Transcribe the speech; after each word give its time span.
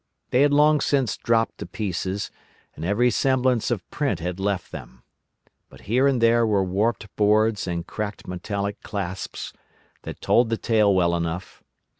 They 0.31 0.41
had 0.41 0.51
long 0.51 0.81
since 0.81 1.15
dropped 1.15 1.59
to 1.59 1.67
pieces, 1.67 2.31
and 2.75 2.83
every 2.83 3.11
semblance 3.11 3.69
of 3.69 3.87
print 3.91 4.19
had 4.19 4.39
left 4.39 4.71
them. 4.71 5.03
But 5.69 5.81
here 5.81 6.07
and 6.07 6.19
there 6.19 6.43
were 6.43 6.63
warped 6.63 7.15
boards 7.15 7.67
and 7.67 7.85
cracked 7.85 8.25
metallic 8.25 8.81
clasps 8.81 9.53
that 10.01 10.19
told 10.19 10.49
the 10.49 10.57
tale 10.57 10.91
well 10.91 11.15
enough. 11.15 11.61